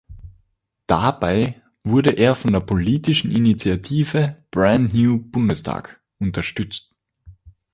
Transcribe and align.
Dabei 0.87 1.61
wurde 1.83 2.09
er 2.13 2.33
von 2.33 2.53
der 2.53 2.59
politischen 2.61 3.29
Initiative 3.29 4.35
Brand 4.49 4.95
New 4.95 5.19
Bundestag 5.29 6.01
unterstützt. 6.17 6.95